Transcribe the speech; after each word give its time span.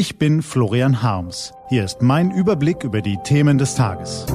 Ich 0.00 0.16
bin 0.16 0.42
Florian 0.42 1.02
Harms. 1.02 1.52
Hier 1.70 1.82
ist 1.82 2.02
mein 2.02 2.30
Überblick 2.30 2.84
über 2.84 3.02
die 3.02 3.18
Themen 3.24 3.58
des 3.58 3.74
Tages. 3.74 4.26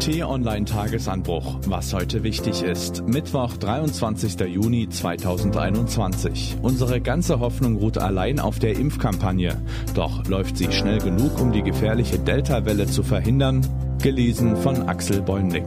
T-Online 0.00 0.66
Tagesanbruch. 0.66 1.60
Was 1.64 1.94
heute 1.94 2.24
wichtig 2.24 2.62
ist. 2.62 3.08
Mittwoch, 3.08 3.56
23. 3.56 4.38
Juni 4.40 4.86
2021. 4.90 6.58
Unsere 6.60 7.00
ganze 7.00 7.40
Hoffnung 7.40 7.76
ruht 7.76 7.96
allein 7.96 8.38
auf 8.38 8.58
der 8.58 8.76
Impfkampagne. 8.76 9.58
Doch 9.94 10.28
läuft 10.28 10.58
sie 10.58 10.70
schnell 10.70 10.98
genug, 10.98 11.40
um 11.40 11.52
die 11.52 11.62
gefährliche 11.62 12.18
Delta-Welle 12.18 12.86
zu 12.86 13.02
verhindern? 13.02 13.66
Gelesen 14.02 14.58
von 14.58 14.90
Axel 14.90 15.22
Bäumling. 15.22 15.64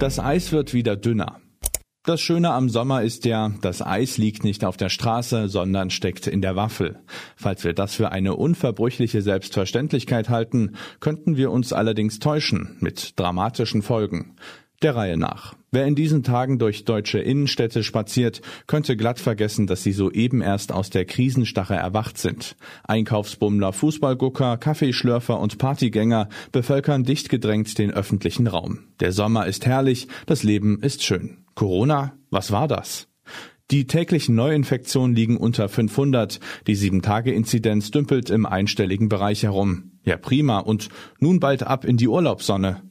Das 0.00 0.18
Eis 0.18 0.50
wird 0.50 0.74
wieder 0.74 0.96
dünner. 0.96 1.36
Das 2.04 2.20
Schöne 2.20 2.50
am 2.50 2.68
Sommer 2.68 3.02
ist 3.02 3.24
ja, 3.26 3.52
das 3.60 3.80
Eis 3.80 4.18
liegt 4.18 4.42
nicht 4.42 4.64
auf 4.64 4.76
der 4.76 4.88
Straße, 4.88 5.48
sondern 5.48 5.88
steckt 5.88 6.26
in 6.26 6.42
der 6.42 6.56
Waffel. 6.56 6.98
Falls 7.36 7.62
wir 7.62 7.74
das 7.74 7.94
für 7.94 8.10
eine 8.10 8.34
unverbrüchliche 8.34 9.22
Selbstverständlichkeit 9.22 10.28
halten, 10.28 10.72
könnten 10.98 11.36
wir 11.36 11.52
uns 11.52 11.72
allerdings 11.72 12.18
täuschen, 12.18 12.76
mit 12.80 13.20
dramatischen 13.20 13.82
Folgen. 13.82 14.34
Der 14.82 14.96
Reihe 14.96 15.16
nach. 15.16 15.54
Wer 15.70 15.86
in 15.86 15.94
diesen 15.94 16.24
Tagen 16.24 16.58
durch 16.58 16.84
deutsche 16.84 17.20
Innenstädte 17.20 17.84
spaziert, 17.84 18.42
könnte 18.66 18.96
glatt 18.96 19.20
vergessen, 19.20 19.68
dass 19.68 19.84
sie 19.84 19.92
soeben 19.92 20.42
erst 20.42 20.72
aus 20.72 20.90
der 20.90 21.04
Krisenstache 21.04 21.74
erwacht 21.74 22.18
sind. 22.18 22.56
Einkaufsbummler, 22.82 23.72
Fußballgucker, 23.72 24.56
Kaffeeschlürfer 24.56 25.38
und 25.38 25.58
Partygänger 25.58 26.28
bevölkern 26.50 27.04
dicht 27.04 27.28
gedrängt 27.28 27.78
den 27.78 27.92
öffentlichen 27.92 28.48
Raum. 28.48 28.80
Der 28.98 29.12
Sommer 29.12 29.46
ist 29.46 29.66
herrlich, 29.66 30.08
das 30.26 30.42
Leben 30.42 30.80
ist 30.82 31.04
schön. 31.04 31.41
Corona? 31.54 32.18
Was 32.30 32.50
war 32.50 32.68
das? 32.68 33.08
Die 33.70 33.86
täglichen 33.86 34.34
Neuinfektionen 34.34 35.16
liegen 35.16 35.38
unter 35.38 35.68
500. 35.68 36.40
Die 36.66 36.76
7-Tage-Inzidenz 36.76 37.90
dümpelt 37.90 38.28
im 38.28 38.44
einstelligen 38.44 39.08
Bereich 39.08 39.44
herum. 39.44 39.92
Ja, 40.04 40.18
prima. 40.18 40.58
Und 40.58 40.88
nun 41.20 41.40
bald 41.40 41.62
ab 41.62 41.84
in 41.84 41.96
die 41.96 42.08
Urlaubssonne. 42.08 42.82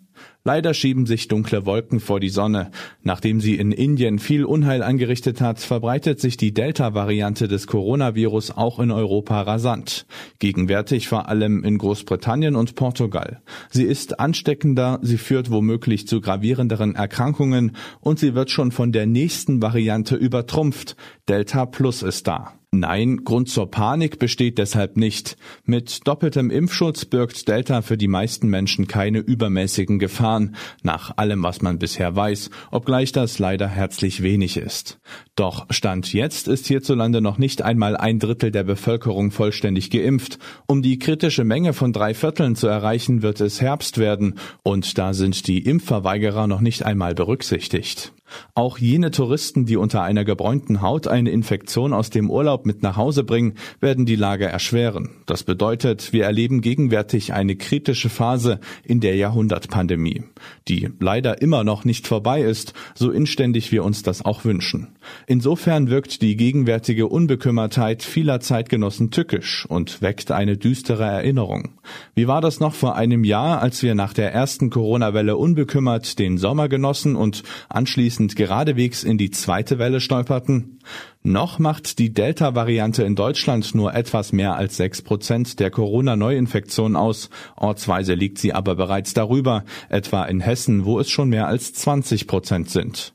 Leider 0.43 0.73
schieben 0.73 1.05
sich 1.05 1.27
dunkle 1.27 1.67
Wolken 1.67 1.99
vor 1.99 2.19
die 2.19 2.29
Sonne. 2.29 2.71
Nachdem 3.03 3.41
sie 3.41 3.55
in 3.55 3.71
Indien 3.71 4.17
viel 4.17 4.43
Unheil 4.43 4.81
angerichtet 4.81 5.39
hat, 5.39 5.59
verbreitet 5.59 6.19
sich 6.19 6.35
die 6.35 6.51
Delta-Variante 6.51 7.47
des 7.47 7.67
Coronavirus 7.67 8.51
auch 8.51 8.79
in 8.79 8.89
Europa 8.89 9.41
rasant. 9.41 10.07
Gegenwärtig 10.39 11.07
vor 11.07 11.29
allem 11.29 11.63
in 11.63 11.77
Großbritannien 11.77 12.55
und 12.55 12.75
Portugal. 12.75 13.41
Sie 13.69 13.83
ist 13.83 14.19
ansteckender, 14.19 14.99
sie 15.03 15.17
führt 15.17 15.51
womöglich 15.51 16.07
zu 16.07 16.21
gravierenderen 16.21 16.95
Erkrankungen 16.95 17.75
und 17.99 18.17
sie 18.17 18.33
wird 18.33 18.49
schon 18.49 18.71
von 18.71 18.91
der 18.91 19.05
nächsten 19.05 19.61
Variante 19.61 20.15
übertrumpft. 20.15 20.95
Delta 21.29 21.67
Plus 21.67 22.01
ist 22.01 22.27
da. 22.27 22.53
Nein, 22.73 23.25
Grund 23.25 23.49
zur 23.49 23.69
Panik 23.69 24.17
besteht 24.17 24.57
deshalb 24.57 24.95
nicht. 24.95 25.35
Mit 25.65 26.07
doppeltem 26.07 26.49
Impfschutz 26.49 27.03
birgt 27.03 27.49
Delta 27.49 27.81
für 27.81 27.97
die 27.97 28.07
meisten 28.07 28.47
Menschen 28.47 28.87
keine 28.87 29.19
übermäßigen 29.19 29.99
Gefahren, 29.99 30.55
nach 30.81 31.17
allem, 31.17 31.43
was 31.43 31.61
man 31.61 31.79
bisher 31.79 32.15
weiß, 32.15 32.49
obgleich 32.71 33.11
das 33.11 33.39
leider 33.39 33.67
herzlich 33.67 34.23
wenig 34.23 34.55
ist. 34.55 35.01
Doch 35.35 35.65
Stand 35.69 36.13
jetzt 36.13 36.47
ist 36.47 36.65
hierzulande 36.65 37.19
noch 37.19 37.37
nicht 37.37 37.61
einmal 37.61 37.97
ein 37.97 38.19
Drittel 38.19 38.51
der 38.51 38.63
Bevölkerung 38.63 39.31
vollständig 39.31 39.89
geimpft. 39.89 40.39
Um 40.65 40.81
die 40.81 40.97
kritische 40.97 41.43
Menge 41.43 41.73
von 41.73 41.91
drei 41.91 42.13
Vierteln 42.13 42.55
zu 42.55 42.67
erreichen, 42.67 43.21
wird 43.21 43.41
es 43.41 43.59
Herbst 43.59 43.97
werden, 43.97 44.35
und 44.63 44.97
da 44.97 45.13
sind 45.13 45.45
die 45.47 45.65
Impfverweigerer 45.65 46.47
noch 46.47 46.61
nicht 46.61 46.85
einmal 46.85 47.15
berücksichtigt. 47.15 48.13
Auch 48.55 48.77
jene 48.77 49.11
Touristen, 49.11 49.65
die 49.65 49.77
unter 49.77 50.03
einer 50.03 50.25
gebräunten 50.25 50.81
Haut 50.81 51.07
eine 51.07 51.31
Infektion 51.31 51.93
aus 51.93 52.09
dem 52.09 52.29
Urlaub 52.29 52.65
mit 52.65 52.83
nach 52.83 52.97
Hause 52.97 53.23
bringen, 53.23 53.55
werden 53.79 54.05
die 54.05 54.15
Lage 54.15 54.45
erschweren. 54.45 55.09
Das 55.25 55.43
bedeutet, 55.43 56.13
wir 56.13 56.25
erleben 56.25 56.61
gegenwärtig 56.61 57.33
eine 57.33 57.55
kritische 57.55 58.09
Phase 58.09 58.59
in 58.83 58.99
der 58.99 59.15
Jahrhundertpandemie, 59.15 60.23
die 60.67 60.89
leider 60.99 61.41
immer 61.41 61.63
noch 61.63 61.85
nicht 61.85 62.07
vorbei 62.07 62.41
ist, 62.41 62.73
so 62.95 63.11
inständig 63.11 63.71
wir 63.71 63.83
uns 63.83 64.03
das 64.03 64.23
auch 64.23 64.45
wünschen. 64.45 64.95
Insofern 65.27 65.89
wirkt 65.89 66.21
die 66.21 66.35
gegenwärtige 66.35 67.07
Unbekümmertheit 67.07 68.03
vieler 68.03 68.39
Zeitgenossen 68.39 69.11
tückisch 69.11 69.65
und 69.67 70.01
weckt 70.01 70.31
eine 70.31 70.57
düstere 70.57 71.05
Erinnerung. 71.05 71.79
Wie 72.15 72.27
war 72.27 72.41
das 72.41 72.59
noch 72.59 72.73
vor 72.73 72.95
einem 72.95 73.23
Jahr, 73.23 73.61
als 73.61 73.81
wir 73.83 73.95
nach 73.95 74.13
der 74.13 74.33
ersten 74.33 74.69
Corona-Welle 74.69 75.35
unbekümmert 75.37 76.19
den 76.19 76.37
Sommer 76.37 76.69
genossen 76.69 77.15
und 77.15 77.43
anschließend 77.69 78.20
anschließend 78.21 78.35
geradewegs 78.35 79.03
in 79.03 79.17
die 79.17 79.31
zweite 79.31 79.79
Welle 79.79 79.99
stolperten? 79.99 80.79
Noch 81.23 81.59
macht 81.59 81.97
die 81.97 82.13
Delta-Variante 82.13 83.03
in 83.03 83.15
Deutschland 83.15 83.73
nur 83.73 83.93
etwas 83.93 84.31
mehr 84.31 84.55
als 84.55 84.77
sechs 84.77 85.01
Prozent 85.01 85.59
der 85.59 85.71
Corona-Neuinfektionen 85.71 86.95
aus. 86.95 87.29
Ortsweise 87.55 88.13
liegt 88.13 88.37
sie 88.37 88.53
aber 88.53 88.75
bereits 88.75 89.13
darüber, 89.13 89.63
etwa 89.89 90.25
in 90.25 90.39
Hessen, 90.39 90.85
wo 90.85 90.99
es 90.99 91.09
schon 91.09 91.29
mehr 91.29 91.47
als 91.47 91.73
20 91.73 92.27
Prozent 92.27 92.69
sind. 92.69 93.13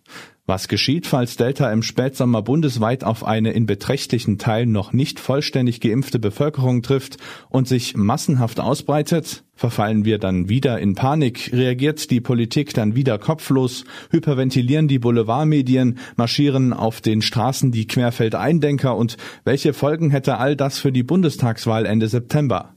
Was 0.49 0.69
geschieht, 0.69 1.09
falls 1.09 1.37
Delta 1.37 1.73
im 1.73 1.83
Spätsommer 1.83 2.41
bundesweit 2.41 3.03
auf 3.03 3.25
eine 3.25 3.51
in 3.51 3.67
beträchtlichen 3.67 4.39
Teilen 4.39 4.71
noch 4.71 4.93
nicht 4.93 5.19
vollständig 5.19 5.81
geimpfte 5.81 6.21
Bevölkerung 6.21 6.83
trifft 6.83 7.17
und 7.49 7.67
sich 7.67 7.97
massenhaft 7.97 8.61
ausbreitet? 8.61 9.43
Verfallen 9.57 10.05
wir 10.05 10.19
dann 10.19 10.49
wieder 10.49 10.79
in 10.79 10.95
Panik? 10.95 11.51
Reagiert 11.53 12.13
die 12.13 12.21
Politik 12.21 12.75
dann 12.75 12.95
wieder 12.95 13.19
kopflos? 13.19 13.85
Hyperventilieren 14.13 14.87
die 14.87 15.01
Boulevardmedien? 15.01 15.99
Marschieren 16.15 16.73
auf 16.73 17.01
den 17.01 17.23
Straßen 17.23 17.73
die 17.73 17.89
Querfeldeindenker? 17.89 18.97
Und 18.97 19.17
welche 19.43 19.73
Folgen 19.75 20.11
hätte 20.11 20.39
all 20.39 20.55
das 20.55 20.79
für 20.79 20.93
die 20.93 21.03
Bundestagswahl 21.03 21.87
Ende 21.87 22.07
September? 22.07 22.76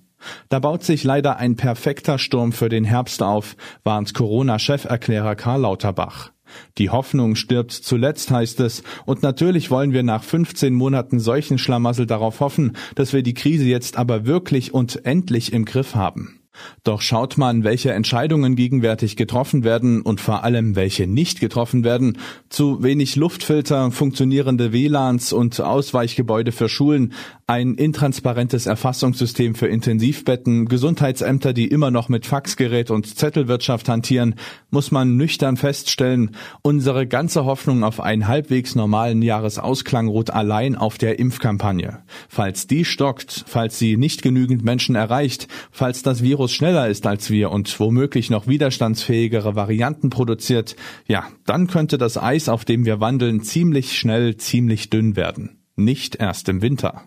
Da 0.49 0.59
baut 0.59 0.83
sich 0.83 1.03
leider 1.03 1.37
ein 1.37 1.55
perfekter 1.55 2.17
Sturm 2.17 2.51
für 2.51 2.69
den 2.69 2.83
Herbst 2.83 3.23
auf, 3.23 3.55
warnt 3.83 4.13
Corona-Cheferklärer 4.13 5.35
Karl 5.35 5.61
Lauterbach. 5.61 6.31
Die 6.77 6.89
Hoffnung 6.89 7.35
stirbt 7.35 7.71
zuletzt, 7.71 8.31
heißt 8.31 8.59
es, 8.61 8.83
und 9.05 9.21
natürlich 9.21 9.69
wollen 9.69 9.93
wir 9.93 10.03
nach 10.03 10.23
15 10.23 10.73
Monaten 10.73 11.19
solchen 11.19 11.57
Schlamassel 11.57 12.05
darauf 12.05 12.39
hoffen, 12.39 12.75
dass 12.95 13.13
wir 13.13 13.23
die 13.23 13.33
Krise 13.33 13.65
jetzt 13.65 13.97
aber 13.97 14.25
wirklich 14.25 14.73
und 14.73 15.05
endlich 15.05 15.53
im 15.53 15.65
Griff 15.65 15.95
haben. 15.95 16.39
Doch 16.83 17.01
schaut 17.01 17.37
man, 17.37 17.63
welche 17.63 17.93
Entscheidungen 17.93 18.55
gegenwärtig 18.55 19.15
getroffen 19.15 19.63
werden 19.63 20.01
und 20.01 20.19
vor 20.19 20.43
allem 20.43 20.75
welche 20.75 21.07
nicht 21.07 21.39
getroffen 21.39 21.83
werden, 21.83 22.17
zu 22.49 22.83
wenig 22.83 23.15
Luftfilter, 23.15 23.91
funktionierende 23.91 24.73
WLANs 24.73 25.31
und 25.31 25.59
Ausweichgebäude 25.61 26.51
für 26.51 26.67
Schulen, 26.67 27.13
ein 27.49 27.73
intransparentes 27.73 28.67
Erfassungssystem 28.67 29.55
für 29.55 29.65
Intensivbetten, 29.65 30.67
Gesundheitsämter, 30.67 31.51
die 31.51 31.67
immer 31.67 31.89
noch 31.89 32.07
mit 32.07 32.27
Faxgerät 32.27 32.91
und 32.91 33.17
Zettelwirtschaft 33.17 33.89
hantieren, 33.89 34.35
muss 34.69 34.91
man 34.91 35.17
nüchtern 35.17 35.57
feststellen, 35.57 36.35
unsere 36.61 37.07
ganze 37.07 37.45
Hoffnung 37.45 37.83
auf 37.83 38.01
einen 38.01 38.27
halbwegs 38.27 38.75
normalen 38.75 39.23
Jahresausklang 39.23 40.07
ruht 40.07 40.29
allein 40.29 40.75
auf 40.75 40.99
der 40.99 41.17
Impfkampagne. 41.17 42.03
Falls 42.27 42.67
die 42.67 42.85
stockt, 42.85 43.45
falls 43.47 43.79
sie 43.79 43.97
nicht 43.97 44.21
genügend 44.21 44.63
Menschen 44.63 44.93
erreicht, 44.93 45.47
falls 45.71 46.03
das 46.03 46.21
Virus 46.21 46.51
schneller 46.51 46.87
ist 46.87 47.07
als 47.07 47.31
wir 47.31 47.49
und 47.49 47.79
womöglich 47.79 48.29
noch 48.29 48.45
widerstandsfähigere 48.45 49.55
Varianten 49.55 50.11
produziert, 50.11 50.75
ja, 51.07 51.25
dann 51.47 51.65
könnte 51.65 51.97
das 51.97 52.21
Eis, 52.21 52.47
auf 52.47 52.63
dem 52.63 52.85
wir 52.85 52.99
wandeln, 52.99 53.41
ziemlich 53.41 53.97
schnell 53.97 54.37
ziemlich 54.37 54.91
dünn 54.91 55.15
werden. 55.15 55.57
Nicht 55.79 56.17
erst 56.17 56.49
im 56.49 56.61
Winter. 56.61 57.05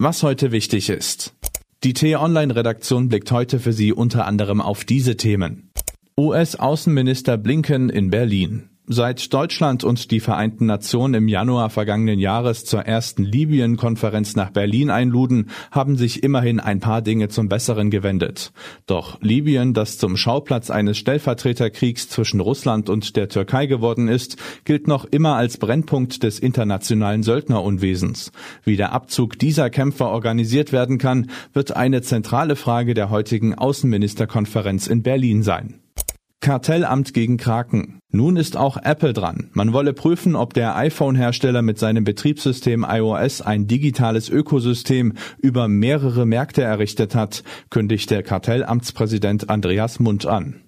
Was 0.00 0.22
heute 0.22 0.52
wichtig 0.52 0.90
ist. 0.90 1.34
Die 1.82 1.92
T-Online-Redaktion 1.92 3.08
blickt 3.08 3.32
heute 3.32 3.58
für 3.58 3.72
Sie 3.72 3.92
unter 3.92 4.26
anderem 4.26 4.60
auf 4.60 4.84
diese 4.84 5.16
Themen. 5.16 5.72
US-Außenminister 6.16 7.36
Blinken 7.36 7.90
in 7.90 8.08
Berlin. 8.08 8.67
Seit 8.90 9.34
Deutschland 9.34 9.84
und 9.84 10.10
die 10.10 10.18
Vereinten 10.18 10.64
Nationen 10.64 11.12
im 11.12 11.28
Januar 11.28 11.68
vergangenen 11.68 12.18
Jahres 12.18 12.64
zur 12.64 12.86
ersten 12.86 13.22
Libyen-Konferenz 13.22 14.34
nach 14.34 14.50
Berlin 14.50 14.88
einluden, 14.88 15.50
haben 15.70 15.98
sich 15.98 16.22
immerhin 16.22 16.58
ein 16.58 16.80
paar 16.80 17.02
Dinge 17.02 17.28
zum 17.28 17.50
Besseren 17.50 17.90
gewendet. 17.90 18.50
Doch 18.86 19.20
Libyen, 19.20 19.74
das 19.74 19.98
zum 19.98 20.16
Schauplatz 20.16 20.70
eines 20.70 20.96
Stellvertreterkriegs 20.96 22.08
zwischen 22.08 22.40
Russland 22.40 22.88
und 22.88 23.14
der 23.16 23.28
Türkei 23.28 23.66
geworden 23.66 24.08
ist, 24.08 24.38
gilt 24.64 24.88
noch 24.88 25.04
immer 25.04 25.36
als 25.36 25.58
Brennpunkt 25.58 26.22
des 26.22 26.38
internationalen 26.38 27.22
Söldnerunwesens. 27.22 28.32
Wie 28.64 28.76
der 28.76 28.92
Abzug 28.92 29.38
dieser 29.38 29.68
Kämpfer 29.68 30.08
organisiert 30.08 30.72
werden 30.72 30.96
kann, 30.96 31.28
wird 31.52 31.76
eine 31.76 32.00
zentrale 32.00 32.56
Frage 32.56 32.94
der 32.94 33.10
heutigen 33.10 33.54
Außenministerkonferenz 33.54 34.86
in 34.86 35.02
Berlin 35.02 35.42
sein. 35.42 35.80
Kartellamt 36.40 37.12
gegen 37.12 37.36
Kraken. 37.36 37.97
Nun 38.10 38.36
ist 38.36 38.56
auch 38.56 38.78
Apple 38.82 39.12
dran. 39.12 39.50
Man 39.52 39.74
wolle 39.74 39.92
prüfen, 39.92 40.34
ob 40.34 40.54
der 40.54 40.76
iPhone-Hersteller 40.76 41.60
mit 41.60 41.78
seinem 41.78 42.04
Betriebssystem 42.04 42.86
iOS 42.88 43.42
ein 43.42 43.66
digitales 43.66 44.30
Ökosystem 44.30 45.12
über 45.42 45.68
mehrere 45.68 46.24
Märkte 46.24 46.62
errichtet 46.62 47.14
hat, 47.14 47.44
kündigt 47.68 48.10
der 48.10 48.22
Kartellamtspräsident 48.22 49.50
Andreas 49.50 50.00
Mund 50.00 50.24
an. 50.24 50.62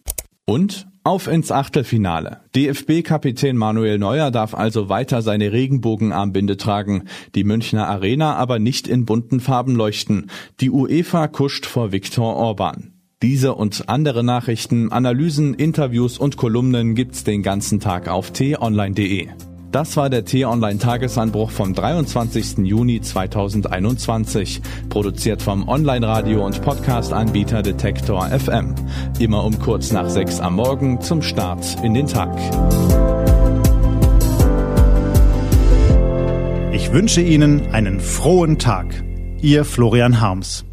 Und 0.44 0.86
auf 1.02 1.28
ins 1.28 1.50
Achtelfinale. 1.50 2.40
DFB-Kapitän 2.54 3.56
Manuel 3.56 3.98
Neuer 3.98 4.30
darf 4.30 4.52
also 4.52 4.90
weiter 4.90 5.22
seine 5.22 5.50
Regenbogenarmbinde 5.50 6.58
tragen, 6.58 7.04
die 7.34 7.44
Münchner 7.44 7.88
Arena 7.88 8.34
aber 8.34 8.58
nicht 8.58 8.86
in 8.86 9.06
bunten 9.06 9.40
Farben 9.40 9.76
leuchten. 9.76 10.30
Die 10.60 10.70
UEFA 10.70 11.26
kuscht 11.28 11.64
vor 11.64 11.90
Viktor 11.90 12.36
Orban. 12.36 12.99
Diese 13.22 13.54
und 13.54 13.90
andere 13.90 14.24
Nachrichten, 14.24 14.92
Analysen, 14.92 15.52
Interviews 15.52 16.16
und 16.16 16.38
Kolumnen 16.38 16.94
gibt's 16.94 17.22
den 17.22 17.42
ganzen 17.42 17.78
Tag 17.78 18.08
auf 18.08 18.30
t-online.de. 18.30 19.28
Das 19.70 19.98
war 19.98 20.08
der 20.08 20.24
T-Online-Tagesanbruch 20.24 21.50
vom 21.50 21.74
23. 21.74 22.58
Juni 22.64 23.02
2021, 23.02 24.62
produziert 24.88 25.42
vom 25.42 25.68
Online-Radio- 25.68 26.46
und 26.46 26.62
Podcast-Anbieter 26.62 27.60
Detektor 27.60 28.26
FM. 28.26 28.74
Immer 29.18 29.44
um 29.44 29.58
kurz 29.58 29.92
nach 29.92 30.08
sechs 30.08 30.40
am 30.40 30.56
Morgen 30.56 31.02
zum 31.02 31.20
Start 31.20 31.76
in 31.84 31.92
den 31.92 32.06
Tag. 32.06 32.34
Ich 36.72 36.90
wünsche 36.90 37.20
Ihnen 37.20 37.66
einen 37.72 38.00
frohen 38.00 38.58
Tag. 38.58 39.04
Ihr 39.42 39.66
Florian 39.66 40.22
Harms. 40.22 40.64